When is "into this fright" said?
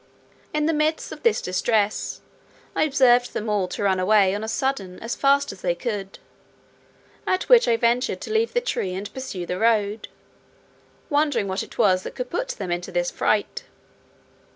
12.71-13.65